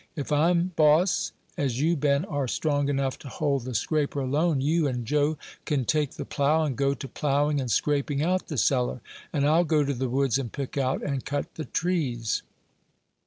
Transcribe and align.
If 0.15 0.31
I'm 0.31 0.71
boss, 0.75 1.31
as 1.57 1.79
you, 1.79 1.95
Ben, 1.95 2.25
are 2.25 2.47
strong 2.47 2.89
enough 2.89 3.19
to 3.19 3.27
hold 3.29 3.65
the 3.65 3.75
scraper 3.75 4.19
alone, 4.21 4.59
you 4.59 4.87
and 4.87 5.05
Joe 5.05 5.37
can 5.65 5.85
take 5.85 6.13
the 6.15 6.25
plough, 6.25 6.63
and 6.63 6.75
go 6.75 6.95
to 6.95 7.07
ploughing 7.07 7.61
and 7.61 7.69
scraping 7.69 8.23
out 8.23 8.47
the 8.47 8.57
cellar, 8.57 9.01
and 9.31 9.45
I'll 9.47 9.63
go 9.63 9.83
to 9.85 9.93
the 9.93 10.09
woods 10.09 10.39
and 10.39 10.51
pick 10.51 10.75
out 10.75 11.03
and 11.03 11.23
cut 11.23 11.53
the 11.53 11.65
trees." 11.65 12.41